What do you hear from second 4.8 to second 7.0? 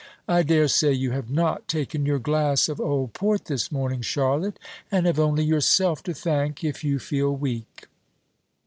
and have only yourself to thank if you